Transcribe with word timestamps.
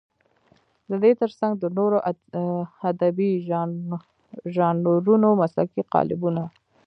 د 0.89 0.91
دې 1.03 1.11
تر 1.21 1.31
څنګ 1.39 1.53
د 1.57 1.65
نورو 1.77 1.97
ادبي 2.91 3.31
ژانرونو 4.55 5.29
مسلکي 5.41 5.81
قالبونه. 5.93 6.43